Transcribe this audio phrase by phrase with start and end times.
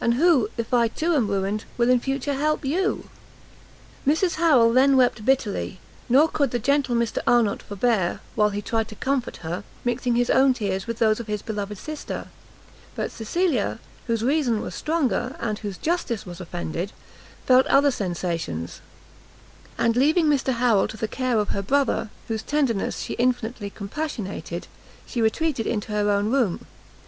[0.00, 3.08] and who, if I too am ruined, will in future help you?"
[4.06, 8.86] Mrs Harrel then wept bitterly, nor could the gentle Mr Arnott, forbear, while he tried
[8.86, 12.28] to comfort her, mixing his own tears with those of his beloved sister;
[12.94, 16.92] but Cecilia, whose reason was stronger, and whose justice was offended,
[17.44, 18.80] felt other sensations;
[19.76, 24.68] and leaving Mrs Harrel to the care of her brother, whose tenderness she infinitely compassionated,
[25.04, 26.64] she retreated into her own room.